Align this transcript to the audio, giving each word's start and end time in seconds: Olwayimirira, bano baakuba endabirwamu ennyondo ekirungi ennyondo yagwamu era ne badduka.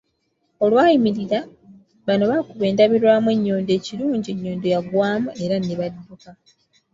Olwayimirira, 0.63 1.39
bano 2.07 2.23
baakuba 2.31 2.63
endabirwamu 2.67 3.29
ennyondo 3.35 3.71
ekirungi 3.79 4.27
ennyondo 4.33 4.67
yagwamu 4.73 5.29
era 5.43 5.55
ne 5.59 5.73
badduka. 5.79 6.29